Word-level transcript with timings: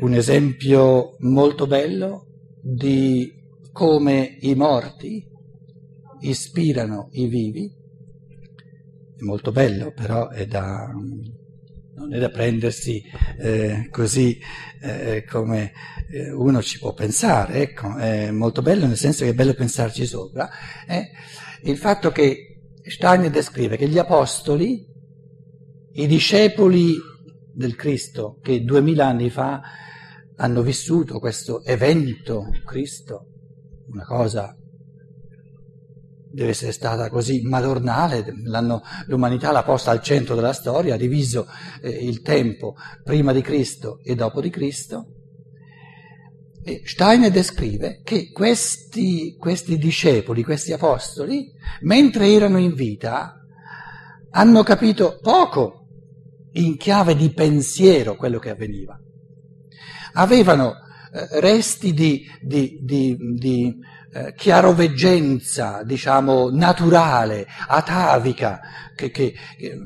un 0.00 0.14
esempio 0.14 1.16
molto 1.20 1.66
bello 1.66 2.26
di 2.60 3.32
come 3.72 4.36
i 4.40 4.54
morti 4.54 5.26
ispirano 6.20 7.08
i 7.12 7.26
vivi. 7.26 7.72
È 9.16 9.22
molto 9.22 9.50
bello, 9.50 9.92
però 9.92 10.28
è 10.28 10.46
da, 10.46 10.88
non 11.94 12.14
è 12.14 12.18
da 12.18 12.30
prendersi 12.30 13.02
eh, 13.38 13.88
così 13.90 14.38
eh, 14.80 15.24
come 15.24 15.72
eh, 16.10 16.30
uno 16.30 16.62
ci 16.62 16.78
può 16.78 16.92
pensare, 16.92 17.62
ecco, 17.62 17.96
è 17.96 18.30
molto 18.30 18.62
bello 18.62 18.86
nel 18.86 18.96
senso 18.96 19.24
che 19.24 19.30
è 19.30 19.34
bello 19.34 19.54
pensarci 19.54 20.06
sopra, 20.06 20.48
è 20.86 21.02
il 21.62 21.76
fatto 21.76 22.12
che 22.12 22.60
Steiner 22.84 23.30
descrive 23.30 23.76
che 23.76 23.88
gli 23.88 23.98
apostoli, 23.98 24.86
i 25.94 26.06
discepoli 26.06 26.94
del 27.52 27.74
Cristo 27.74 28.38
che 28.40 28.62
duemila 28.62 29.08
anni 29.08 29.30
fa 29.30 29.60
hanno 30.40 30.62
vissuto 30.62 31.18
questo 31.18 31.62
evento 31.64 32.48
Cristo, 32.64 33.26
una 33.88 34.04
cosa 34.04 34.56
deve 36.30 36.50
essere 36.50 36.72
stata 36.72 37.08
così 37.08 37.42
madornale, 37.42 38.24
l'umanità 39.06 39.50
l'ha 39.50 39.64
posta 39.64 39.90
al 39.90 40.02
centro 40.02 40.34
della 40.34 40.52
storia, 40.52 40.94
ha 40.94 40.98
diviso 40.98 41.46
eh, 41.82 41.88
il 41.88 42.20
tempo 42.20 42.74
prima 43.02 43.32
di 43.32 43.40
Cristo 43.40 43.98
e 44.04 44.14
dopo 44.14 44.40
di 44.40 44.50
Cristo. 44.50 45.14
E 46.62 46.82
Steiner 46.84 47.30
descrive 47.30 48.02
che 48.04 48.30
questi, 48.30 49.34
questi 49.36 49.78
discepoli, 49.78 50.44
questi 50.44 50.72
apostoli, 50.72 51.50
mentre 51.80 52.30
erano 52.30 52.58
in 52.58 52.74
vita, 52.74 53.34
hanno 54.30 54.62
capito 54.62 55.18
poco 55.20 55.86
in 56.52 56.76
chiave 56.76 57.16
di 57.16 57.32
pensiero 57.32 58.16
quello 58.16 58.38
che 58.38 58.50
avveniva. 58.50 59.00
Avevano 60.18 60.74
eh, 61.12 61.40
resti 61.40 61.94
di, 61.94 62.26
di, 62.40 62.78
di, 62.82 63.16
di 63.16 63.74
eh, 64.12 64.34
chiaroveggenza, 64.34 65.82
diciamo, 65.84 66.50
naturale, 66.50 67.46
atavica, 67.68 68.60
che, 68.96 69.10
che, 69.10 69.32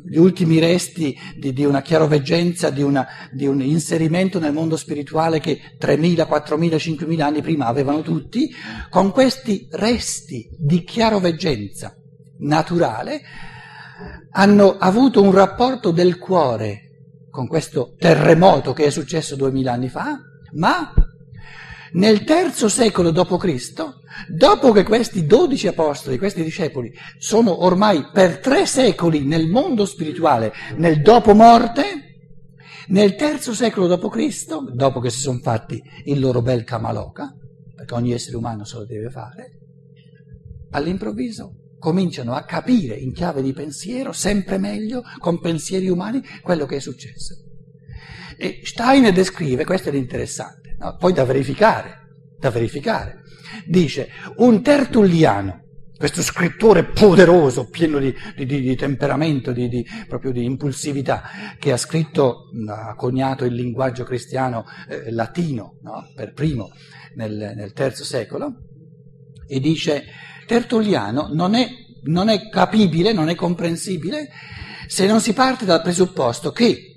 gli 0.08 0.16
ultimi 0.16 0.58
resti 0.58 1.14
di, 1.36 1.64
una 1.64 1.83
chiaroveggenza, 1.83 2.72
una, 2.78 3.06
di, 3.30 3.47
un 3.47 3.60
inserimento 3.60 4.38
nel 4.38 4.55
mondo 4.55 4.77
spirituale 4.77 5.38
che 5.38 5.60
3.000, 5.78 6.27
4.000, 6.27 6.77
5.000 6.77 7.20
anni 7.20 7.42
prima 7.42 7.66
avevano 7.66 8.00
tutti, 8.00 8.50
con 8.88 9.12
questi 9.12 9.69
resti 9.70 10.48
di 10.58 10.83
chiaroveggenza 10.83 11.94
naturale 12.38 13.20
hanno 14.30 14.77
avuto 14.78 15.22
un 15.22 15.30
rapporto 15.30 15.91
del 15.91 16.19
cuore 16.19 16.91
con 17.33 17.47
questo 17.48 17.94
terremoto 17.98 18.75
che 18.75 18.84
è 18.84 18.91
successo 18.91 19.36
2.000 19.36 19.66
anni 19.66 19.88
fa, 19.88 20.20
ma 20.52 20.92
nel 21.94 22.25
terzo 22.25 22.69
secolo 22.69 23.11
d.C., 23.11 23.72
dopo 24.28 24.70
che 24.72 24.83
questi 24.84 25.25
dodici 25.25 25.66
apostoli, 25.66 26.19
questi 26.19 26.44
discepoli, 26.44 26.92
sono 27.19 27.64
ormai 27.64 28.10
per 28.12 28.38
tre 28.38 28.66
secoli 28.66 29.25
nel 29.25 29.48
mondo 29.48 29.86
spirituale, 29.86 30.53
nel 30.77 31.00
dopo 31.00 31.34
morte, 31.34 31.83
nel 32.88 33.14
terzo 33.14 33.55
secolo 33.55 33.88
d.C., 33.88 34.75
dopo 34.75 35.00
che 35.00 35.08
si 35.08 35.20
sono 35.20 35.38
fatti 35.38 35.83
il 36.05 36.20
loro 36.20 36.42
bel 36.42 36.64
Kamaloka, 36.64 37.34
perché 37.75 37.94
ogni 37.94 38.12
essere 38.12 38.36
umano 38.36 38.64
se 38.64 38.77
lo 38.77 38.84
deve 38.84 39.08
fare, 39.08 39.58
all'improvviso 40.72 41.61
cominciano 41.83 42.34
a 42.34 42.44
capire 42.44 42.94
in 42.94 43.12
chiave 43.12 43.42
di 43.42 43.52
pensiero 43.52 44.12
sempre 44.12 44.56
meglio, 44.56 45.02
con 45.19 45.41
pensieri 45.41 45.88
umani, 45.88 46.22
quello 46.41 46.64
che 46.64 46.77
è 46.77 46.80
successo. 46.80 47.34
E 48.36 48.61
Steiner 48.62 49.12
descrive, 49.12 49.64
questo 49.64 49.88
è 49.88 49.92
l'interessante, 49.92 50.77
no? 50.78 50.94
poi 50.97 51.12
da 51.12 51.25
verificare, 51.25 52.06
da 52.38 52.50
verificare, 52.50 53.22
dice 53.66 54.10
un 54.37 54.62
tertulliano, 54.62 55.60
questo 55.97 56.22
scrittore 56.22 56.84
poderoso, 56.84 57.69
pieno 57.69 57.99
di, 57.99 58.14
di, 58.37 58.47
di 58.47 58.76
temperamento, 58.76 59.50
di, 59.50 59.84
proprio 60.06 60.31
di 60.31 60.44
impulsività, 60.44 61.25
che 61.59 61.72
ha 61.72 61.76
scritto, 61.76 62.44
ha 62.69 62.94
coniato 62.94 63.44
il 63.44 63.54
linguaggio 63.54 64.04
cristiano 64.04 64.66
eh, 64.88 65.10
latino 65.10 65.78
no? 65.82 66.09
per 66.14 66.32
primo 66.32 66.70
nel, 67.16 67.54
nel 67.56 67.72
terzo 67.72 68.04
secolo, 68.04 68.54
e 69.49 69.59
dice 69.59 70.04
Tertulliano 70.47 71.28
non 71.32 71.54
è, 71.54 71.69
non 72.04 72.28
è 72.28 72.48
capibile, 72.48 73.12
non 73.12 73.28
è 73.28 73.34
comprensibile 73.34 74.28
se 74.86 75.06
non 75.06 75.20
si 75.20 75.32
parte 75.32 75.64
dal 75.64 75.82
presupposto 75.82 76.50
che 76.50 76.92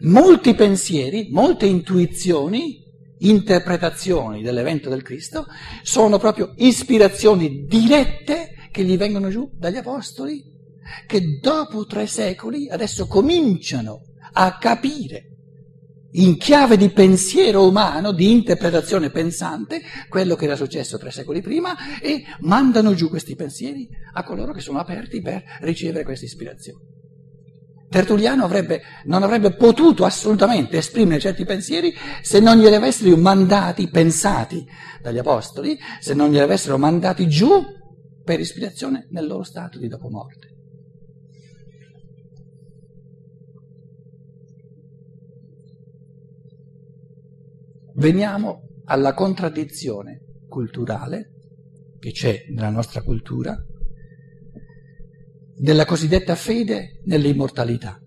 molti 0.00 0.54
pensieri, 0.54 1.28
molte 1.30 1.66
intuizioni, 1.66 2.82
interpretazioni 3.18 4.42
dell'evento 4.42 4.88
del 4.88 5.02
Cristo 5.02 5.46
sono 5.82 6.18
proprio 6.18 6.52
ispirazioni 6.56 7.64
dirette 7.66 8.68
che 8.70 8.82
gli 8.84 8.96
vengono 8.96 9.28
giù 9.28 9.48
dagli 9.54 9.76
Apostoli, 9.76 10.42
che 11.06 11.38
dopo 11.40 11.86
tre 11.86 12.06
secoli 12.06 12.68
adesso 12.68 13.06
cominciano 13.06 14.02
a 14.32 14.58
capire 14.58 15.33
in 16.16 16.36
chiave 16.36 16.76
di 16.76 16.90
pensiero 16.90 17.66
umano, 17.66 18.12
di 18.12 18.30
interpretazione 18.30 19.10
pensante, 19.10 19.80
quello 20.08 20.36
che 20.36 20.44
era 20.44 20.56
successo 20.56 20.98
tre 20.98 21.10
secoli 21.10 21.40
prima 21.40 22.00
e 22.00 22.24
mandano 22.40 22.94
giù 22.94 23.08
questi 23.08 23.34
pensieri 23.34 23.88
a 24.12 24.22
coloro 24.22 24.52
che 24.52 24.60
sono 24.60 24.78
aperti 24.78 25.20
per 25.20 25.42
ricevere 25.60 26.04
queste 26.04 26.26
ispirazioni. 26.26 26.92
Tertulliano 27.88 28.44
avrebbe, 28.44 28.82
non 29.04 29.22
avrebbe 29.22 29.54
potuto 29.54 30.04
assolutamente 30.04 30.78
esprimere 30.78 31.20
certi 31.20 31.44
pensieri 31.44 31.94
se 32.22 32.40
non 32.40 32.58
glieli 32.58 32.74
avessero 32.74 33.16
mandati, 33.16 33.88
pensati 33.88 34.66
dagli 35.00 35.18
apostoli, 35.18 35.78
se 36.00 36.14
non 36.14 36.30
glieli 36.30 36.42
avessero 36.42 36.76
mandati 36.76 37.28
giù 37.28 37.62
per 38.24 38.40
ispirazione 38.40 39.06
nel 39.10 39.26
loro 39.26 39.44
stato 39.44 39.78
di 39.78 39.86
dopomorte. 39.86 40.53
Veniamo 47.96 48.82
alla 48.86 49.14
contraddizione 49.14 50.22
culturale 50.48 51.30
che 52.00 52.10
c'è 52.10 52.46
nella 52.50 52.70
nostra 52.70 53.02
cultura 53.02 53.56
della 55.56 55.84
cosiddetta 55.84 56.34
fede 56.34 57.00
nell'immortalità. 57.04 58.00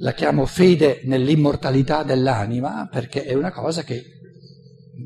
La 0.00 0.12
chiamo 0.14 0.44
fede 0.44 1.02
nell'immortalità 1.04 2.02
dell'anima 2.02 2.88
perché 2.88 3.24
è 3.24 3.34
una 3.34 3.52
cosa 3.52 3.82
che 3.84 4.02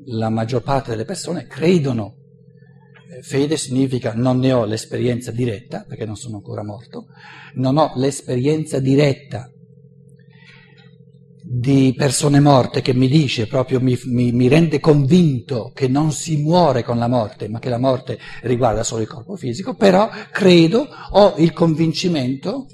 la 0.06 0.30
maggior 0.30 0.62
parte 0.62 0.90
delle 0.90 1.04
persone 1.04 1.46
credono. 1.46 2.20
Fede 3.20 3.56
significa 3.56 4.14
non 4.14 4.38
ne 4.38 4.52
ho 4.52 4.64
l'esperienza 4.64 5.30
diretta, 5.30 5.84
perché 5.86 6.06
non 6.06 6.16
sono 6.16 6.36
ancora 6.36 6.64
morto, 6.64 7.06
non 7.54 7.76
ho 7.76 7.92
l'esperienza 7.96 8.78
diretta 8.78 9.50
di 11.44 11.92
persone 11.94 12.40
morte 12.40 12.80
che 12.80 12.94
mi 12.94 13.08
dice 13.08 13.46
proprio, 13.46 13.80
mi, 13.80 13.98
mi, 14.04 14.32
mi, 14.32 14.48
rende 14.48 14.80
convinto 14.80 15.70
che 15.74 15.88
non 15.88 16.12
si 16.12 16.40
muore 16.40 16.82
con 16.82 16.98
la 16.98 17.08
morte, 17.08 17.48
ma 17.48 17.58
che 17.58 17.68
la 17.68 17.78
morte 17.78 18.18
riguarda 18.42 18.82
solo 18.82 19.02
il 19.02 19.08
corpo 19.08 19.36
fisico, 19.36 19.74
però 19.74 20.08
credo, 20.30 20.88
ho 21.10 21.34
il 21.36 21.52
convincimento, 21.52 22.66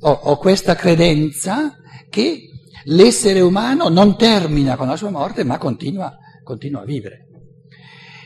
ho, 0.00 0.10
ho 0.10 0.36
questa 0.38 0.74
credenza 0.74 1.76
che 2.08 2.48
l'essere 2.84 3.40
umano 3.40 3.88
non 3.88 4.16
termina 4.16 4.76
con 4.76 4.86
la 4.86 4.96
sua 4.96 5.10
morte, 5.10 5.44
ma 5.44 5.58
continua, 5.58 6.16
continua 6.42 6.82
a 6.82 6.86
vivere. 6.86 7.26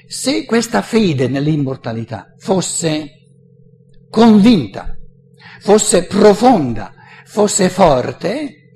Se 0.09 0.45
questa 0.45 0.83
fede 0.83 1.27
nell'immortalità 1.27 2.33
fosse 2.39 3.11
convinta, 4.09 4.97
fosse 5.59 6.07
profonda, 6.07 6.95
fosse 7.25 7.69
forte, 7.69 8.71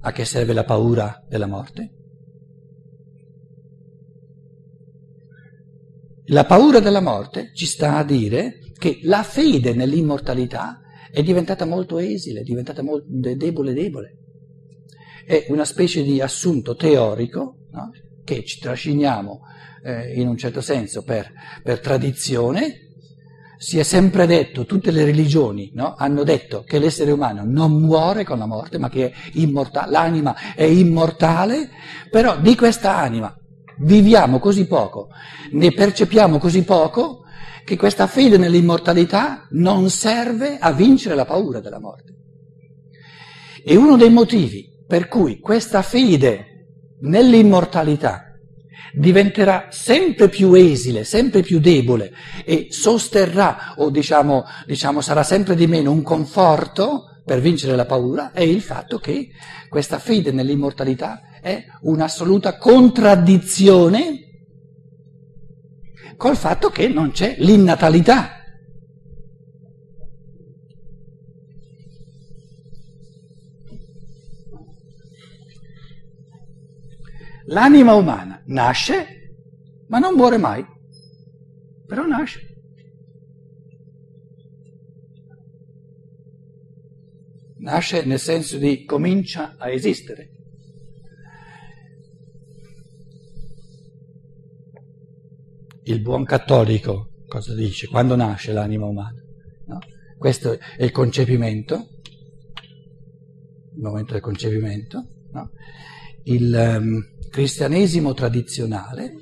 a 0.00 0.10
che 0.12 0.24
serve 0.24 0.52
la 0.52 0.64
paura 0.64 1.24
della 1.28 1.46
morte? 1.46 1.94
La 6.26 6.44
paura 6.44 6.80
della 6.80 7.00
morte 7.00 7.52
ci 7.54 7.66
sta 7.66 7.96
a 7.96 8.04
dire 8.04 8.58
che 8.76 8.98
la 9.02 9.22
fede 9.22 9.72
nell'immortalità 9.72 10.80
è 11.12 11.22
diventata 11.22 11.64
molto 11.64 11.98
esile, 11.98 12.40
è 12.40 12.44
diventata 12.44 12.82
molto 12.82 13.06
debole, 13.08 13.72
debole. 13.72 14.16
È 15.24 15.46
una 15.48 15.64
specie 15.64 16.02
di 16.02 16.20
assunto 16.20 16.74
teorico 16.74 17.66
no? 17.70 17.90
che 18.24 18.44
ci 18.44 18.58
trasciniamo 18.58 19.42
eh, 19.82 20.14
in 20.14 20.28
un 20.28 20.36
certo 20.36 20.60
senso 20.60 21.02
per, 21.02 21.30
per 21.62 21.80
tradizione, 21.80 22.88
si 23.56 23.78
è 23.78 23.82
sempre 23.82 24.26
detto, 24.26 24.64
tutte 24.64 24.90
le 24.90 25.04
religioni 25.04 25.70
no, 25.74 25.94
hanno 25.94 26.24
detto 26.24 26.62
che 26.62 26.78
l'essere 26.78 27.10
umano 27.10 27.42
non 27.44 27.72
muore 27.72 28.24
con 28.24 28.38
la 28.38 28.46
morte, 28.46 28.78
ma 28.78 28.88
che 28.88 29.10
è 29.10 29.12
immortale, 29.34 29.90
l'anima 29.90 30.54
è 30.54 30.64
immortale, 30.64 31.68
però 32.10 32.38
di 32.38 32.54
questa 32.56 32.96
anima 32.96 33.34
viviamo 33.80 34.38
così 34.38 34.66
poco, 34.66 35.08
ne 35.52 35.72
percepiamo 35.72 36.38
così 36.38 36.64
poco, 36.64 37.24
che 37.64 37.76
questa 37.76 38.06
fede 38.06 38.38
nell'immortalità 38.38 39.46
non 39.50 39.90
serve 39.90 40.56
a 40.58 40.72
vincere 40.72 41.14
la 41.14 41.26
paura 41.26 41.60
della 41.60 41.78
morte. 41.78 42.14
E 43.62 43.76
uno 43.76 43.96
dei 43.96 44.10
motivi 44.10 44.68
per 44.86 45.06
cui 45.06 45.38
questa 45.38 45.82
fede 45.82 46.46
nell'immortalità 47.02 48.29
diventerà 48.92 49.68
sempre 49.70 50.28
più 50.28 50.54
esile, 50.54 51.04
sempre 51.04 51.42
più 51.42 51.60
debole 51.60 52.12
e 52.44 52.68
sosterrà 52.70 53.74
o 53.76 53.90
diciamo, 53.90 54.44
diciamo 54.66 55.00
sarà 55.00 55.22
sempre 55.22 55.54
di 55.54 55.66
meno 55.66 55.90
un 55.90 56.02
conforto 56.02 57.04
per 57.24 57.40
vincere 57.40 57.76
la 57.76 57.86
paura 57.86 58.32
è 58.32 58.40
il 58.40 58.60
fatto 58.60 58.98
che 58.98 59.28
questa 59.68 59.98
fede 59.98 60.32
nell'immortalità 60.32 61.20
è 61.40 61.64
un'assoluta 61.82 62.56
contraddizione 62.56 64.24
col 66.16 66.36
fatto 66.36 66.70
che 66.70 66.88
non 66.88 67.12
c'è 67.12 67.36
l'innatalità. 67.38 68.39
L'anima 77.46 77.94
umana 77.94 78.42
nasce, 78.46 79.34
ma 79.88 79.98
non 79.98 80.14
muore 80.14 80.36
mai, 80.36 80.64
però 81.86 82.06
nasce. 82.06 82.48
Nasce 87.58 88.04
nel 88.04 88.18
senso 88.18 88.56
di 88.56 88.84
comincia 88.84 89.56
a 89.58 89.70
esistere. 89.70 90.30
Il 95.84 96.00
buon 96.00 96.24
cattolico 96.24 97.10
cosa 97.30 97.54
dice? 97.54 97.86
Quando 97.86 98.16
nasce 98.16 98.52
l'anima 98.52 98.86
umana? 98.86 99.22
No? 99.66 99.78
Questo 100.18 100.58
è 100.58 100.82
il 100.82 100.90
concepimento, 100.90 102.00
il 103.74 103.80
momento 103.80 104.12
del 104.12 104.20
concepimento. 104.20 105.06
No? 105.32 105.50
Il 106.30 106.76
um, 106.78 107.02
cristianesimo 107.28 108.14
tradizionale 108.14 109.12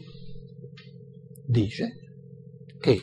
dice 1.46 1.92
che 2.78 3.00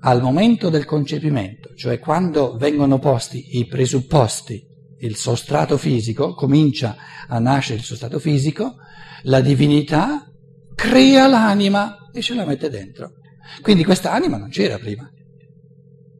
al 0.00 0.20
momento 0.20 0.68
del 0.68 0.84
concepimento, 0.84 1.74
cioè 1.74 1.98
quando 1.98 2.56
vengono 2.58 2.98
posti 2.98 3.56
i 3.58 3.66
presupposti, 3.66 4.62
il 4.98 5.16
sostrato 5.16 5.78
fisico, 5.78 6.34
comincia 6.34 6.96
a 7.26 7.38
nascere 7.38 7.78
il 7.78 7.84
sostrato 7.84 8.18
fisico, 8.18 8.74
la 9.22 9.40
divinità 9.40 10.30
crea 10.74 11.26
l'anima 11.26 12.10
e 12.12 12.20
ce 12.20 12.34
la 12.34 12.44
mette 12.44 12.68
dentro. 12.68 13.12
Quindi 13.62 13.84
questa 13.84 14.12
anima 14.12 14.36
non 14.36 14.50
c'era 14.50 14.78
prima, 14.78 15.10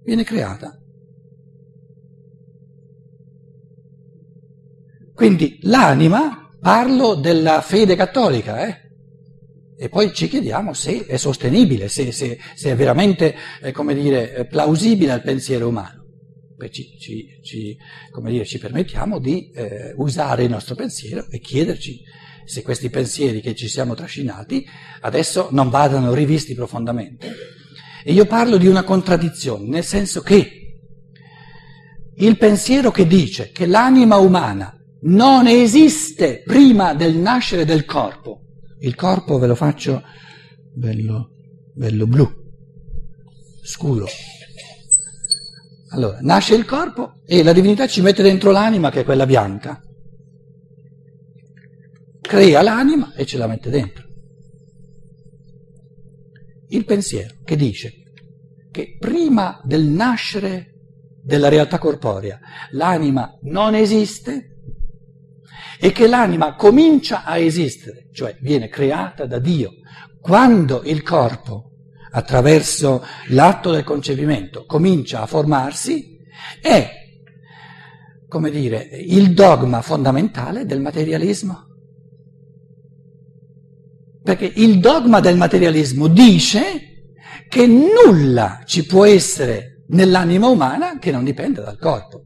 viene 0.02 0.24
creata. 0.24 0.78
Quindi 5.14 5.58
l'anima, 5.62 6.50
parlo 6.60 7.14
della 7.14 7.60
fede 7.60 7.94
cattolica, 7.94 8.66
eh? 8.66 8.82
E 9.76 9.88
poi 9.88 10.12
ci 10.12 10.28
chiediamo 10.28 10.72
se 10.72 11.06
è 11.06 11.16
sostenibile, 11.16 11.88
se, 11.88 12.10
se, 12.10 12.38
se 12.54 12.70
è 12.70 12.76
veramente, 12.76 13.34
eh, 13.60 13.72
come 13.72 13.94
dire, 13.94 14.46
plausibile 14.48 15.12
al 15.12 15.22
pensiero 15.22 15.68
umano. 15.68 16.02
Ci, 16.70 16.96
ci, 16.98 17.26
ci, 17.42 17.76
dire, 18.22 18.44
ci, 18.46 18.58
permettiamo 18.58 19.18
di 19.18 19.50
eh, 19.50 19.92
usare 19.96 20.44
il 20.44 20.50
nostro 20.50 20.74
pensiero 20.74 21.26
e 21.28 21.38
chiederci 21.38 22.00
se 22.46 22.62
questi 22.62 22.88
pensieri 22.88 23.42
che 23.42 23.54
ci 23.54 23.68
siamo 23.68 23.94
trascinati 23.94 24.66
adesso 25.00 25.48
non 25.50 25.68
vadano 25.68 26.14
rivisti 26.14 26.54
profondamente. 26.54 27.30
E 28.02 28.12
io 28.12 28.24
parlo 28.24 28.56
di 28.56 28.66
una 28.66 28.82
contraddizione, 28.82 29.68
nel 29.68 29.84
senso 29.84 30.22
che 30.22 30.78
il 32.16 32.38
pensiero 32.38 32.90
che 32.90 33.06
dice 33.06 33.50
che 33.50 33.66
l'anima 33.66 34.16
umana 34.16 34.78
non 35.04 35.46
esiste 35.46 36.42
prima 36.44 36.94
del 36.94 37.16
nascere 37.16 37.64
del 37.64 37.84
corpo, 37.84 38.40
il 38.80 38.94
corpo 38.94 39.38
ve 39.38 39.46
lo 39.46 39.54
faccio 39.54 40.02
bello, 40.72 41.30
bello 41.74 42.06
blu, 42.06 42.30
scuro. 43.62 44.06
Allora, 45.90 46.18
nasce 46.22 46.54
il 46.54 46.64
corpo 46.64 47.20
e 47.26 47.42
la 47.42 47.52
divinità 47.52 47.86
ci 47.86 48.00
mette 48.00 48.22
dentro 48.22 48.50
l'anima 48.50 48.90
che 48.90 49.00
è 49.00 49.04
quella 49.04 49.26
bianca. 49.26 49.80
Crea 52.20 52.62
l'anima 52.62 53.14
e 53.14 53.26
ce 53.26 53.38
la 53.38 53.46
mette 53.46 53.70
dentro. 53.70 54.04
Il 56.68 56.84
pensiero 56.84 57.36
che 57.44 57.56
dice 57.56 57.92
che 58.72 58.96
prima 58.98 59.60
del 59.62 59.84
nascere 59.84 60.72
della 61.22 61.48
realtà 61.48 61.78
corporea 61.78 62.40
l'anima 62.72 63.38
non 63.42 63.74
esiste 63.74 64.53
e 65.78 65.92
che 65.92 66.06
l'anima 66.06 66.54
comincia 66.54 67.24
a 67.24 67.38
esistere, 67.38 68.08
cioè 68.12 68.36
viene 68.40 68.68
creata 68.68 69.26
da 69.26 69.38
Dio, 69.38 69.72
quando 70.20 70.82
il 70.84 71.02
corpo, 71.02 71.72
attraverso 72.12 73.04
l'atto 73.28 73.70
del 73.70 73.84
concepimento, 73.84 74.64
comincia 74.66 75.20
a 75.20 75.26
formarsi, 75.26 76.18
è, 76.60 76.90
come 78.28 78.50
dire, 78.50 78.88
il 79.06 79.34
dogma 79.34 79.82
fondamentale 79.82 80.64
del 80.64 80.80
materialismo. 80.80 81.66
Perché 84.22 84.50
il 84.54 84.80
dogma 84.80 85.20
del 85.20 85.36
materialismo 85.36 86.08
dice 86.08 87.12
che 87.48 87.66
nulla 87.66 88.62
ci 88.64 88.86
può 88.86 89.04
essere 89.04 89.82
nell'anima 89.88 90.46
umana 90.46 90.98
che 90.98 91.10
non 91.10 91.24
dipenda 91.24 91.62
dal 91.62 91.78
corpo. 91.78 92.22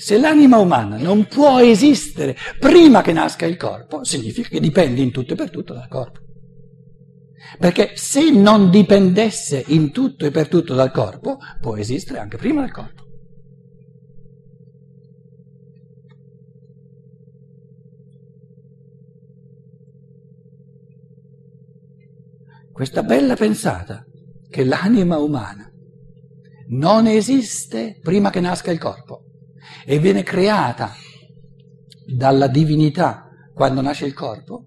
Se 0.00 0.18
l'anima 0.18 0.56
umana 0.56 0.96
non 0.96 1.26
può 1.26 1.60
esistere 1.60 2.34
prima 2.58 3.02
che 3.02 3.12
nasca 3.12 3.44
il 3.44 3.58
corpo, 3.58 4.02
significa 4.02 4.48
che 4.48 4.58
dipende 4.58 5.02
in 5.02 5.10
tutto 5.10 5.34
e 5.34 5.36
per 5.36 5.50
tutto 5.50 5.74
dal 5.74 5.88
corpo. 5.88 6.20
Perché 7.58 7.90
se 7.96 8.30
non 8.30 8.70
dipendesse 8.70 9.62
in 9.66 9.92
tutto 9.92 10.24
e 10.24 10.30
per 10.30 10.48
tutto 10.48 10.72
dal 10.72 10.90
corpo, 10.90 11.36
può 11.60 11.76
esistere 11.76 12.18
anche 12.18 12.38
prima 12.38 12.62
del 12.62 12.72
corpo. 12.72 13.02
Questa 22.72 23.02
bella 23.02 23.36
pensata 23.36 24.02
che 24.48 24.64
l'anima 24.64 25.18
umana 25.18 25.70
non 26.68 27.06
esiste 27.06 27.98
prima 28.00 28.30
che 28.30 28.40
nasca 28.40 28.70
il 28.70 28.78
corpo 28.78 29.19
e 29.84 29.98
viene 29.98 30.22
creata 30.22 30.94
dalla 32.06 32.48
divinità 32.48 33.28
quando 33.54 33.80
nasce 33.80 34.06
il 34.06 34.14
corpo, 34.14 34.64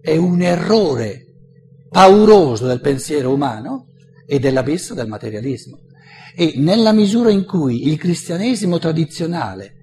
è 0.00 0.16
un 0.16 0.40
errore 0.42 1.26
pauroso 1.88 2.66
del 2.66 2.80
pensiero 2.80 3.32
umano 3.32 3.86
e 4.26 4.38
dell'abisso 4.38 4.94
del 4.94 5.08
materialismo. 5.08 5.78
E 6.34 6.54
nella 6.56 6.92
misura 6.92 7.30
in 7.30 7.44
cui 7.44 7.88
il 7.88 7.98
cristianesimo 7.98 8.78
tradizionale 8.78 9.74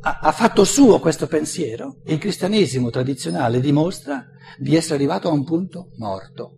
ha, 0.00 0.18
ha 0.20 0.32
fatto 0.32 0.64
suo 0.64 1.00
questo 1.00 1.26
pensiero, 1.26 2.00
il 2.06 2.18
cristianesimo 2.18 2.90
tradizionale 2.90 3.60
dimostra 3.60 4.26
di 4.58 4.74
essere 4.74 4.96
arrivato 4.96 5.28
a 5.28 5.32
un 5.32 5.44
punto 5.44 5.90
morto, 5.96 6.56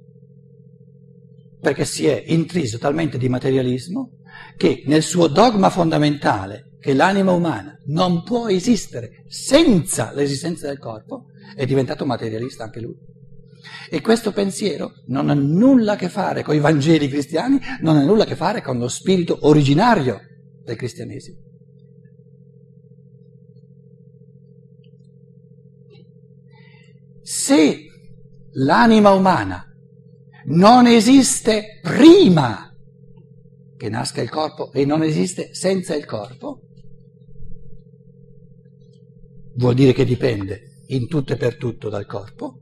perché 1.61 1.85
si 1.85 2.07
è 2.07 2.23
intriso 2.27 2.79
talmente 2.79 3.19
di 3.19 3.29
materialismo 3.29 4.19
che 4.57 4.83
nel 4.87 5.03
suo 5.03 5.29
dogma 5.29 5.71
fondamentale, 5.71 6.73
che 6.81 6.95
l'anima 6.95 7.33
umana 7.33 7.79
non 7.87 8.23
può 8.23 8.49
esistere 8.49 9.25
senza 9.27 10.13
l'esistenza 10.15 10.67
del 10.67 10.79
corpo, 10.79 11.27
è 11.55 11.65
diventato 11.67 12.05
materialista 12.05 12.65
anche 12.65 12.81
lui. 12.81 12.97
E 13.89 14.01
questo 14.01 14.33
pensiero 14.33 14.93
non 15.07 15.31
ha 15.31 15.35
nulla 15.35 15.93
a 15.93 15.97
che 15.97 16.09
fare 16.09 16.43
con 16.43 16.55
i 16.55 16.61
Vangeli 16.61 17.09
cristiani, 17.09 17.59
non 17.81 17.97
ha 17.97 18.05
nulla 18.05 18.25
a 18.25 18.27
che 18.27 18.37
fare 18.37 18.63
con 18.63 18.79
lo 18.79 18.89
spirito 18.89 19.39
originario 19.43 20.21
del 20.63 20.77
cristianesimo. 20.77 21.39
Se 27.23 27.87
l'anima 28.53 29.13
umana 29.13 29.65
non 30.47 30.87
esiste 30.87 31.81
prima 31.83 32.74
che 33.77 33.89
nasca 33.89 34.23
il 34.23 34.31
corpo 34.31 34.73
e 34.73 34.85
non 34.85 35.03
esiste 35.03 35.55
senza 35.55 35.95
il 35.95 36.05
corpo, 36.05 36.61
vuol 39.57 39.75
dire 39.75 39.93
che 39.93 40.05
dipende 40.05 40.83
in 40.89 41.09
tutto 41.09 41.33
e 41.33 41.37
per 41.37 41.57
tutto 41.57 41.89
dal 41.89 42.07
corpo, 42.07 42.61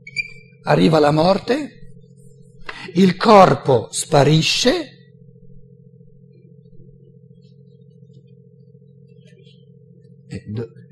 arriva 0.63 0.99
la 0.99 1.11
morte, 1.11 1.69
il 2.95 3.15
corpo 3.15 3.87
sparisce, 3.91 4.89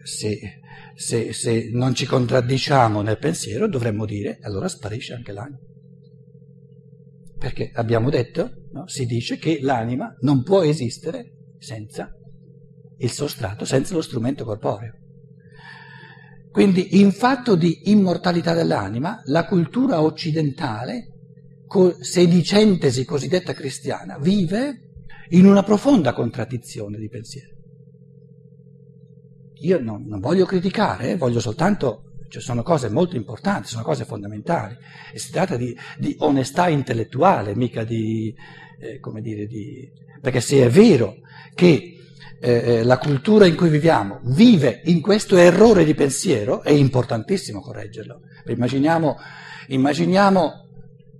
se, 0.03 0.39
se, 0.95 1.33
se 1.33 1.69
non 1.71 1.95
ci 1.95 2.05
contraddiciamo 2.05 3.01
nel 3.01 3.17
pensiero, 3.17 3.67
dovremmo 3.67 4.05
dire 4.05 4.39
allora 4.41 4.67
sparisce 4.67 5.13
anche 5.13 5.31
l'anima. 5.31 5.59
Perché 7.41 7.71
abbiamo 7.73 8.11
detto, 8.11 8.51
no? 8.71 8.87
si 8.87 9.07
dice 9.07 9.39
che 9.39 9.57
l'anima 9.63 10.15
non 10.19 10.43
può 10.43 10.61
esistere 10.61 11.55
senza 11.57 12.11
il 12.99 13.09
sostrato, 13.09 13.65
senza 13.65 13.95
lo 13.95 14.03
strumento 14.03 14.45
corporeo. 14.45 14.93
Quindi 16.51 16.99
in 16.99 17.11
fatto 17.11 17.55
di 17.55 17.89
immortalità 17.89 18.53
dell'anima, 18.53 19.23
la 19.25 19.47
cultura 19.47 20.03
occidentale, 20.03 21.07
sedicentesi 22.01 23.05
cosiddetta 23.05 23.53
cristiana, 23.53 24.19
vive 24.19 24.91
in 25.29 25.47
una 25.47 25.63
profonda 25.63 26.13
contraddizione 26.13 26.99
di 26.99 27.09
pensiero. 27.09 27.55
Io 29.61 29.81
non, 29.81 30.05
non 30.05 30.19
voglio 30.19 30.45
criticare, 30.45 31.09
eh, 31.09 31.17
voglio 31.17 31.39
soltanto, 31.39 32.10
cioè 32.31 32.41
sono 32.41 32.63
cose 32.63 32.89
molto 32.89 33.17
importanti, 33.17 33.67
sono 33.67 33.83
cose 33.83 34.05
fondamentali. 34.05 34.75
E 35.13 35.19
si 35.19 35.31
tratta 35.31 35.57
di, 35.57 35.77
di 35.97 36.15
onestà 36.19 36.69
intellettuale, 36.69 37.55
mica 37.55 37.83
di, 37.83 38.33
eh, 38.79 38.99
come 38.99 39.21
dire, 39.21 39.45
di... 39.45 39.91
perché 40.21 40.39
se 40.39 40.63
è 40.63 40.69
vero 40.69 41.17
che 41.53 41.97
eh, 42.39 42.51
eh, 42.51 42.83
la 42.83 42.97
cultura 42.97 43.45
in 43.45 43.55
cui 43.55 43.69
viviamo 43.69 44.21
vive 44.23 44.81
in 44.85 45.01
questo 45.01 45.35
errore 45.35 45.83
di 45.83 45.93
pensiero, 45.93 46.63
è 46.63 46.71
importantissimo 46.71 47.59
correggerlo. 47.59 48.21
Immaginiamo, 48.47 49.17
immaginiamo 49.67 50.69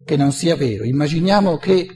che 0.05 0.15
non 0.15 0.31
sia 0.31 0.55
vero, 0.55 0.85
immaginiamo 0.85 1.57
che 1.57 1.87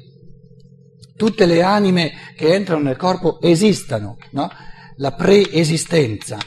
tutte 1.15 1.45
le 1.45 1.63
anime 1.63 2.12
che 2.36 2.53
entrano 2.53 2.84
nel 2.84 2.98
corpo 2.98 3.39
esistano, 3.41 4.17
no? 4.31 4.50
la 4.98 5.13
preesistenza. 5.13 6.38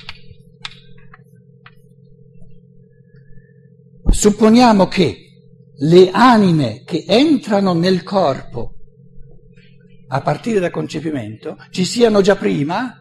Supponiamo 4.19 4.89
che 4.89 5.17
le 5.77 6.11
anime 6.11 6.83
che 6.83 7.05
entrano 7.07 7.73
nel 7.73 8.03
corpo 8.03 8.75
a 10.09 10.21
partire 10.23 10.59
dal 10.59 10.73
concepimento 10.73 11.57
ci 11.71 11.85
siano 11.85 12.21
già 12.21 12.35
prima, 12.35 13.01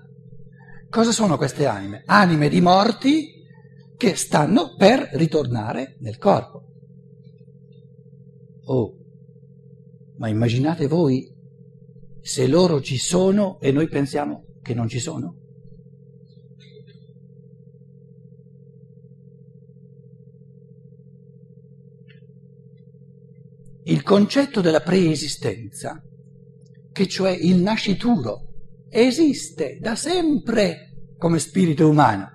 cosa 0.92 1.12
sono 1.12 1.36
queste 1.36 1.66
anime? 1.66 2.04
Anime 2.06 2.50
di 2.50 2.62
morti 2.62 3.32
che 3.98 4.16
stanno 4.16 4.76
per 4.76 5.10
ritornare 5.14 5.98
nel 6.02 6.20
corpo. 6.20 6.66
Oh, 8.66 8.94
ma 10.18 10.28
immaginate 10.28 10.86
voi 10.86 11.36
se 12.22 12.46
loro 12.46 12.80
ci 12.80 13.00
sono 13.00 13.60
e 13.60 13.72
noi 13.72 13.88
pensiamo 13.88 14.44
che 14.62 14.76
non 14.76 14.88
ci 14.88 15.00
sono? 15.00 15.47
Il 23.90 24.04
concetto 24.04 24.60
della 24.60 24.82
preesistenza, 24.82 26.04
che 26.92 27.08
cioè 27.08 27.32
il 27.32 27.56
nascituro, 27.56 28.42
esiste 28.90 29.78
da 29.80 29.96
sempre 29.96 31.14
come 31.18 31.40
spirito 31.40 31.88
umano 31.88 32.32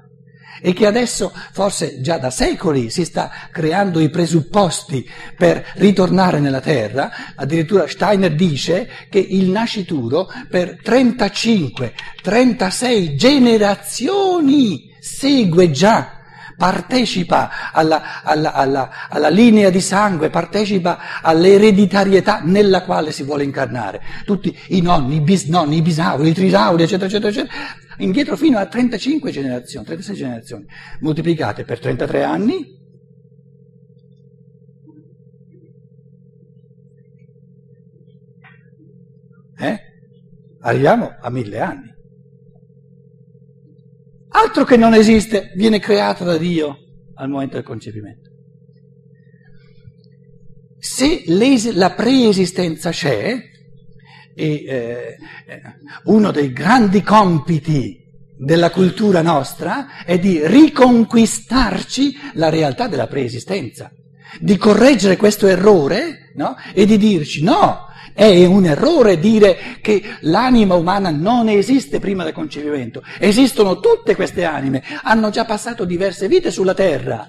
e 0.63 0.73
che 0.73 0.87
adesso 0.87 1.31
forse 1.53 2.01
già 2.01 2.17
da 2.17 2.31
secoli 2.31 2.89
si 2.89 3.05
sta 3.05 3.31
creando 3.51 4.01
i 4.01 4.09
presupposti 4.09 5.07
per 5.37 5.63
ritornare 5.75 6.41
nella 6.41 6.61
terra, 6.61 7.35
addirittura 7.37 7.87
Steiner 7.87 8.35
dice 8.35 8.89
che 9.11 9.19
il 9.19 9.51
nascituro 9.51 10.31
per 10.49 10.81
35-36 10.83 13.15
generazioni 13.15 14.91
segue 15.01 15.71
già 15.71 16.22
partecipa 16.63 17.73
alla, 17.73 18.23
alla, 18.23 18.53
alla, 18.53 19.09
alla, 19.09 19.29
linea 19.29 19.69
di 19.69 19.81
sangue, 19.81 20.31
partecipa 20.31 21.21
all'ereditarietà 21.21 22.39
nella 22.45 22.85
quale 22.85 23.11
si 23.11 23.25
vuole 23.25 23.43
incarnare. 23.43 24.01
Tutti 24.25 24.57
i 24.69 24.81
nonni, 24.81 25.17
i 25.17 25.21
bisnonni, 25.23 25.79
i 25.79 25.83
bisauri, 25.83 26.29
i 26.29 26.33
trisauri, 26.33 26.85
eccetera, 26.85 27.07
eccetera, 27.07 27.31
eccetera, 27.31 27.53
indietro 27.97 28.37
fino 28.37 28.59
a 28.59 28.67
35 28.67 29.33
generazioni, 29.33 29.85
36 29.87 30.15
generazioni, 30.15 30.65
moltiplicate 31.01 31.65
per 31.65 31.81
33 31.81 32.23
anni. 32.23 32.81
Eh? 39.59 39.81
Arriviamo 40.61 41.17
a 41.21 41.29
mille 41.29 41.59
anni. 41.59 41.92
Altro 44.33 44.65
che 44.65 44.77
non 44.77 44.95
esiste, 44.95 45.53
viene 45.55 45.79
creata 45.79 46.25
da 46.25 46.37
Dio 46.37 46.79
al 47.15 47.29
momento 47.29 47.55
del 47.55 47.65
concepimento. 47.65 48.31
Se 50.79 51.23
la 51.73 51.93
preesistenza 51.93 52.91
c'è, 52.91 53.51
e, 54.35 54.65
eh, 54.67 55.17
uno 56.05 56.31
dei 56.31 56.53
grandi 56.53 57.03
compiti 57.03 58.01
della 58.37 58.71
cultura 58.71 59.23
nostra 59.23 60.05
è 60.05 60.19
di 60.19 60.45
riconquistarci 60.45 62.15
la 62.35 62.49
realtà 62.49 62.89
della 62.89 63.07
preesistenza, 63.07 63.93
di 64.41 64.57
correggere 64.57 65.17
questo 65.17 65.47
errore 65.47 66.31
no? 66.35 66.57
e 66.73 66.87
di 66.87 66.97
dirci 66.97 67.43
no, 67.43 67.87
è 68.15 68.45
un 68.45 68.65
errore 68.65 69.19
dire 69.19 69.77
che 69.81 70.03
l'anima 70.21 70.75
umana 70.75 71.11
non 71.11 71.49
esiste 71.49 71.99
prima 71.99 72.25
del 72.25 72.33
concepimento. 72.33 73.03
Esistono 73.19 73.81
tutte 73.81 74.15
queste 74.15 74.45
anime, 74.45 74.83
hanno 75.03 75.31
già 75.31 75.45
passato 75.45 75.85
diverse 75.85 76.29
vite 76.29 76.51
sulla 76.51 76.75
terra. 76.75 77.29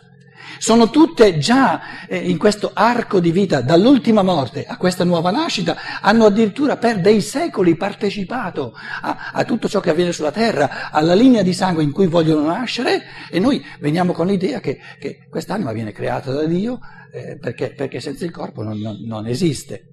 Sono 0.60 0.90
tutte 0.90 1.38
già 1.38 2.08
eh, 2.08 2.18
in 2.18 2.38
questo 2.38 2.72
arco 2.74 3.20
di 3.20 3.32
vita, 3.32 3.62
dall'ultima 3.62 4.22
morte 4.22 4.66
a 4.66 4.78
questa 4.78 5.04
nuova 5.04 5.32
nascita, 5.32 5.76
hanno 6.02 6.26
addirittura 6.26 6.78
per 6.78 7.02
dei 7.02 7.22
secoli 7.22 7.76
partecipato 7.76 8.74
a, 9.02 9.32
a 9.34 9.44
tutto 9.44 9.68
ciò 9.68 9.80
che 9.80 9.90
avviene 9.90 10.12
sulla 10.12 10.32
terra, 10.32 10.92
alla 10.92 11.14
linea 11.14 11.42
di 11.42 11.54
sangue 11.54 11.84
in 11.84 11.92
cui 11.92 12.08
vogliono 12.08 12.46
nascere 12.46 13.04
e 13.30 13.40
noi 13.40 13.64
veniamo 13.80 14.14
con 14.14 14.28
l'idea 14.28 14.60
che, 14.60 14.80
che 15.00 15.28
quest'anima 15.30 15.72
viene 15.72 15.92
creata 15.92 16.32
da 16.32 16.44
Dio 16.44 16.80
eh, 17.12 17.38
perché, 17.38 17.74
perché, 17.74 18.00
senza 18.00 18.26
il 18.26 18.32
corpo 18.32 18.64
non, 18.64 18.80
non, 18.80 18.98
non 19.06 19.28
esiste. 19.28 19.90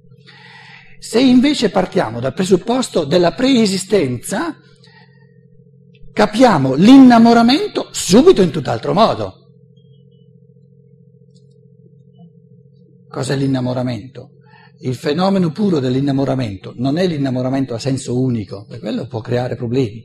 Se 0.98 1.18
invece 1.20 1.70
partiamo 1.70 2.20
dal 2.20 2.34
presupposto 2.34 3.04
della 3.04 3.32
preesistenza, 3.32 4.56
capiamo 6.12 6.74
l'innamoramento 6.74 7.88
subito 7.92 8.42
in 8.42 8.50
tutt'altro 8.50 8.92
modo. 8.92 9.39
Cos'è 13.10 13.36
l'innamoramento? 13.36 14.30
Il 14.82 14.94
fenomeno 14.94 15.50
puro 15.50 15.80
dell'innamoramento 15.80 16.72
non 16.76 16.96
è 16.96 17.06
l'innamoramento 17.06 17.74
a 17.74 17.78
senso 17.78 18.18
unico, 18.18 18.64
per 18.66 18.78
quello 18.78 19.06
può 19.06 19.20
creare 19.20 19.56
problemi. 19.56 20.04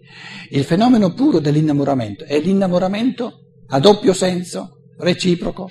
Il 0.49 0.63
fenomeno 0.63 1.13
puro 1.13 1.39
dell'innamoramento 1.39 2.25
è 2.25 2.39
l'innamoramento 2.41 3.39
a 3.67 3.79
doppio 3.79 4.13
senso, 4.13 4.81
reciproco, 4.97 5.69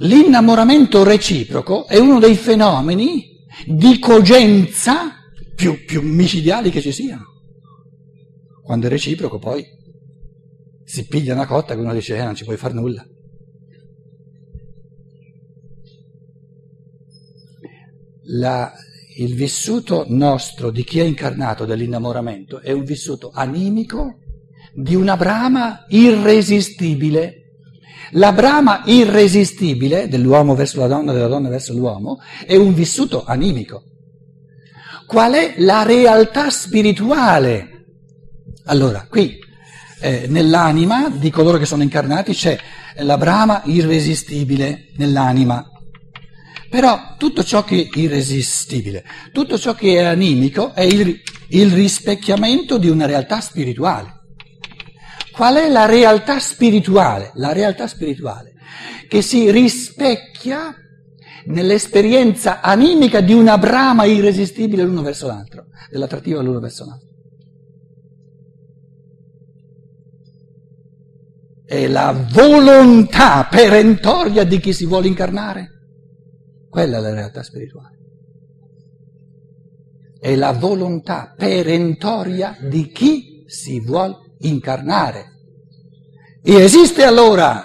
L'innamoramento 0.00 1.02
reciproco 1.02 1.86
è 1.86 1.98
uno 1.98 2.20
dei 2.20 2.36
fenomeni 2.36 3.44
di 3.66 3.98
cogenza 3.98 5.10
più, 5.56 5.84
più 5.84 6.02
micidiali 6.02 6.70
che 6.70 6.80
ci 6.80 6.92
siano. 6.92 7.24
Quando 8.62 8.86
è 8.86 8.90
reciproco 8.90 9.38
poi 9.38 9.66
si 10.88 11.06
piglia 11.06 11.34
una 11.34 11.46
cotta 11.46 11.74
che 11.74 11.80
uno 11.80 11.92
dice 11.92 12.16
eh, 12.16 12.24
non 12.24 12.34
ci 12.34 12.44
puoi 12.44 12.56
fare 12.56 12.72
nulla. 12.72 13.06
La, 18.30 18.72
il 19.16 19.34
vissuto 19.34 20.06
nostro 20.08 20.70
di 20.70 20.84
chi 20.84 21.00
è 21.00 21.02
incarnato 21.04 21.66
dell'innamoramento 21.66 22.60
è 22.60 22.72
un 22.72 22.84
vissuto 22.84 23.30
animico 23.34 24.20
di 24.72 24.94
una 24.94 25.18
brama 25.18 25.84
irresistibile 25.88 27.34
la 28.12 28.32
brama 28.32 28.84
irresistibile 28.86 30.08
dell'uomo 30.08 30.54
verso 30.54 30.80
la 30.80 30.86
donna, 30.86 31.12
della 31.12 31.26
donna 31.26 31.50
verso 31.50 31.74
l'uomo, 31.74 32.18
è 32.46 32.56
un 32.56 32.72
vissuto 32.72 33.24
animico. 33.24 33.82
Qual 35.06 35.34
è 35.34 35.56
la 35.58 35.82
realtà 35.82 36.48
spirituale? 36.48 37.84
Allora, 38.64 39.06
qui 39.10 39.38
eh, 40.00 40.26
nell'anima 40.28 41.08
di 41.08 41.30
coloro 41.30 41.58
che 41.58 41.66
sono 41.66 41.82
incarnati 41.82 42.32
c'è 42.32 42.58
la 42.98 43.16
brama 43.16 43.62
irresistibile 43.64 44.88
nell'anima. 44.96 45.64
Però 46.70 47.14
tutto 47.16 47.42
ciò 47.42 47.64
che 47.64 47.88
è 47.90 47.98
irresistibile, 47.98 49.04
tutto 49.32 49.58
ciò 49.58 49.74
che 49.74 49.94
è 49.94 50.04
animico 50.04 50.74
è 50.74 50.82
il, 50.82 51.20
il 51.48 51.72
rispecchiamento 51.72 52.76
di 52.76 52.88
una 52.88 53.06
realtà 53.06 53.40
spirituale. 53.40 54.16
Qual 55.32 55.54
è 55.54 55.68
la 55.68 55.86
realtà 55.86 56.38
spirituale? 56.40 57.30
La 57.34 57.52
realtà 57.52 57.86
spirituale 57.86 58.56
che 59.08 59.22
si 59.22 59.50
rispecchia 59.50 60.74
nell'esperienza 61.46 62.60
animica 62.60 63.20
di 63.20 63.32
una 63.32 63.56
brama 63.56 64.04
irresistibile 64.04 64.84
l'uno 64.84 65.02
verso 65.02 65.26
l'altro, 65.26 65.64
dell'attrattiva 65.90 66.42
l'uno 66.42 66.60
verso 66.60 66.84
l'altro. 66.84 67.07
È 71.68 71.86
la 71.86 72.12
volontà 72.32 73.46
perentoria 73.46 74.44
di 74.44 74.58
chi 74.58 74.72
si 74.72 74.86
vuole 74.86 75.06
incarnare. 75.06 75.68
Quella 76.66 76.96
è 76.96 77.00
la 77.02 77.12
realtà 77.12 77.42
spirituale. 77.42 77.98
È 80.18 80.34
la 80.34 80.52
volontà 80.52 81.34
perentoria 81.36 82.56
di 82.58 82.90
chi 82.90 83.44
si 83.46 83.80
vuole 83.80 84.16
incarnare. 84.38 85.26
E 86.42 86.54
esiste 86.54 87.02
allora 87.02 87.64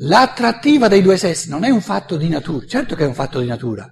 L'attrattiva 0.00 0.86
dei 0.86 1.02
due 1.02 1.16
sessi 1.16 1.48
non 1.48 1.64
è 1.64 1.70
un 1.70 1.80
fatto 1.80 2.16
di 2.16 2.28
natura, 2.28 2.64
certo 2.66 2.94
che 2.94 3.02
è 3.02 3.08
un 3.08 3.14
fatto 3.14 3.40
di 3.40 3.48
natura, 3.48 3.90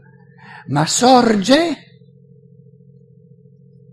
ma 0.68 0.86
sorge 0.86 1.85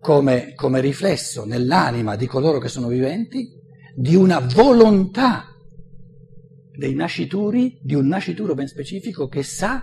come, 0.04 0.54
come 0.54 0.82
riflesso 0.82 1.46
nell'anima 1.46 2.18
di 2.18 2.28
coloro 2.28 2.60
che 2.60 2.68
sono 2.68 2.90
viventi 2.90 3.50
di 3.96 4.16
una 4.16 4.40
volontà 4.40 5.46
dei 6.76 6.94
nascituri, 6.94 7.80
di 7.82 7.96
un 7.96 8.08
nascituro 8.08 8.54
ben 8.54 8.68
specifico 8.68 9.30
che 9.30 9.44
sa 9.44 9.82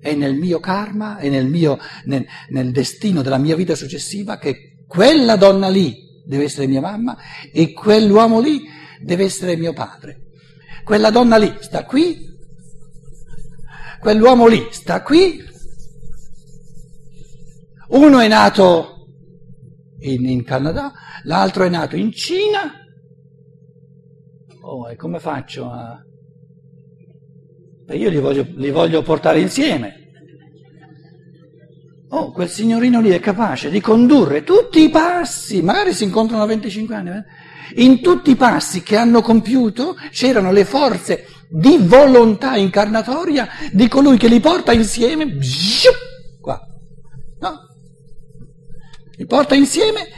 è 0.00 0.14
nel 0.14 0.34
mio 0.34 0.60
karma, 0.60 1.18
è 1.18 1.28
nel, 1.28 1.46
mio, 1.46 1.78
nel, 2.04 2.24
nel 2.48 2.70
destino 2.72 3.20
della 3.20 3.36
mia 3.36 3.54
vita 3.54 3.74
successiva 3.74 4.38
che 4.38 4.84
quella 4.88 5.36
donna 5.36 5.68
lì 5.68 6.22
deve 6.24 6.44
essere 6.44 6.66
mia 6.66 6.80
mamma 6.80 7.18
e 7.52 7.74
quell'uomo 7.74 8.40
lì 8.40 8.62
deve 9.02 9.24
essere 9.24 9.56
mio 9.56 9.74
padre. 9.74 10.28
Quella 10.84 11.10
donna 11.10 11.36
lì 11.36 11.54
sta 11.60 11.84
qui, 11.84 12.34
quell'uomo 14.00 14.46
lì 14.46 14.68
sta 14.70 15.02
qui, 15.02 15.44
uno 17.88 18.20
è 18.20 18.28
nato 18.28 18.99
in, 20.00 20.26
in 20.26 20.44
Canada, 20.44 20.92
l'altro 21.24 21.64
è 21.64 21.68
nato 21.68 21.96
in 21.96 22.12
Cina. 22.12 22.72
Oh, 24.62 24.88
e 24.90 24.96
come 24.96 25.18
faccio 25.18 25.70
a... 25.70 25.98
io 27.94 28.08
li 28.08 28.18
voglio, 28.18 28.46
li 28.54 28.70
voglio 28.70 29.02
portare 29.02 29.40
insieme. 29.40 29.96
Oh, 32.12 32.32
quel 32.32 32.48
signorino 32.48 33.00
lì 33.00 33.10
è 33.10 33.20
capace 33.20 33.70
di 33.70 33.80
condurre 33.80 34.42
tutti 34.42 34.82
i 34.82 34.90
passi, 34.90 35.62
magari 35.62 35.92
si 35.92 36.04
incontrano 36.04 36.42
a 36.42 36.46
25 36.46 36.94
anni, 36.94 37.10
eh? 37.10 37.24
in 37.82 38.00
tutti 38.00 38.30
i 38.30 38.36
passi 38.36 38.82
che 38.82 38.96
hanno 38.96 39.22
compiuto 39.22 39.94
c'erano 40.10 40.50
le 40.50 40.64
forze 40.64 41.26
di 41.48 41.78
volontà 41.80 42.56
incarnatoria 42.56 43.48
di 43.72 43.86
colui 43.86 44.16
che 44.16 44.28
li 44.28 44.40
porta 44.40 44.72
insieme, 44.72 45.36
qua, 45.36 46.09
Li 49.16 49.26
porta 49.26 49.54
insieme 49.54 50.08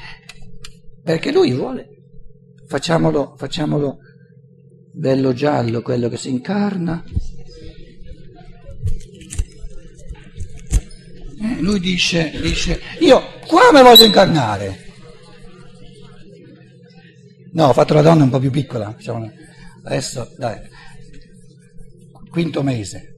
perché 1.03 1.33
lui 1.33 1.53
vuole. 1.53 1.89
Facciamolo, 2.67 3.35
facciamolo 3.37 3.99
bello 4.93 5.33
giallo, 5.33 5.83
quello 5.83 6.09
che 6.09 6.17
si 6.17 6.29
incarna. 6.29 7.03
Eh, 11.43 11.61
lui 11.61 11.81
dice, 11.81 12.31
dice, 12.41 12.81
io 13.01 13.21
qua 13.47 13.73
mi 13.73 13.83
voglio 13.83 14.05
incarnare. 14.05 14.91
No, 17.53 17.67
ho 17.67 17.73
fatto 17.73 17.95
la 17.95 18.03
donna 18.03 18.25
un 18.25 18.31
po' 18.31 18.39
più 18.39 18.51
piccola, 18.51 18.95
diciamo. 18.97 19.31
adesso 19.85 20.33
dai, 20.39 20.59
quinto 22.31 22.63
mese. 22.63 23.12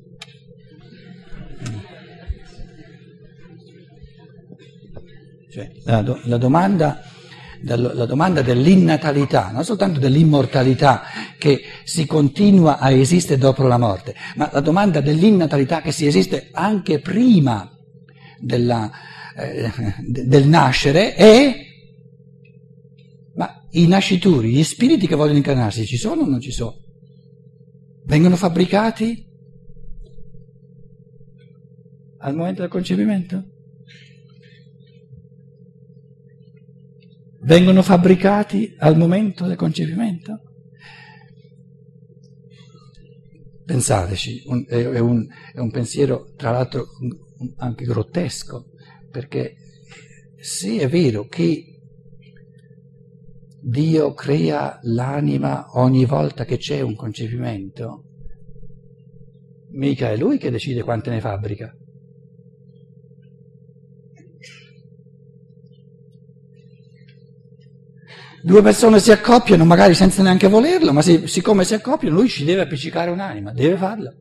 Cioè, 5.55 5.71
la, 5.85 6.03
la, 6.25 6.37
domanda, 6.37 7.01
la 7.63 8.07
domanda 8.07 8.43
dell'innatalità, 8.43 9.53
non 9.53 9.63
soltanto 9.63 10.01
dell'immortalità 10.01 11.03
che 11.39 11.61
si 11.85 12.07
continua 12.07 12.79
a 12.79 12.91
esistere 12.91 13.39
dopo 13.39 13.65
la 13.69 13.79
morte, 13.79 14.17
ma 14.35 14.51
la 14.53 14.59
domanda 14.59 15.01
dell'innatalità 15.01 15.81
che 15.81 15.93
si 15.93 16.07
esiste 16.07 16.49
anche 16.51 16.99
prima 16.99 17.71
della, 18.41 18.91
eh, 19.37 19.71
del 20.05 20.49
nascere 20.49 21.15
è 21.15 21.55
ma 23.37 23.65
i 23.71 23.87
nascituri, 23.87 24.51
gli 24.51 24.65
spiriti 24.65 25.07
che 25.07 25.15
vogliono 25.15 25.37
incarnarsi 25.37 25.87
ci 25.87 25.97
sono 25.97 26.23
o 26.23 26.27
non 26.27 26.41
ci 26.41 26.51
sono? 26.51 26.75
Vengono 28.07 28.35
fabbricati 28.35 29.25
al 32.19 32.35
momento 32.35 32.63
del 32.63 32.71
concepimento? 32.71 33.53
Vengono 37.45 37.83
fabbricati 37.83 38.75
al 38.79 38.97
momento 38.97 39.47
del 39.47 39.57
concepimento? 39.57 40.41
Pensateci, 43.67 44.45
un, 44.47 44.65
è, 44.67 44.77
è, 44.77 44.99
un, 44.99 45.27
è, 45.53 45.59
un, 45.59 45.71
pensiero 45.71 46.33
tra 46.37 46.51
l'altro 46.51 46.87
anche 47.57 47.85
grottesco, 47.85 48.71
perché 49.11 49.57
sì 50.41 50.79
è 50.79 50.89
vero 50.89 51.27
che 51.27 51.81
Dio 53.61 54.15
crea 54.15 54.79
l'anima 54.83 55.67
ogni 55.79 56.07
volta 56.07 56.47
che 56.47 56.57
c'è 56.57 56.81
un 56.81 56.95
concepimento, 56.95 58.05
mica 59.73 60.11
è 60.11 60.17
Lui 60.17 60.39
che 60.39 60.51
decide 60.51 60.83
quante 60.83 61.11
ne 61.11 61.21
fabbrica. 61.21 61.77
Due 68.47 68.61
persone 68.61 69.01
si 69.01 69.11
accoppiano, 69.11 69.65
magari 69.65 69.95
senza 69.95 70.23
neanche 70.23 70.49
volerlo, 70.49 70.93
ma 70.93 71.01
se, 71.01 71.27
siccome 71.27 71.65
si 71.65 71.73
accoppiano, 71.73 72.15
lui 72.15 72.29
ci 72.29 72.45
deve 72.45 72.61
appiccicare 72.61 73.11
un'anima, 73.11 73.53
deve 73.53 73.75
farlo. 73.75 74.13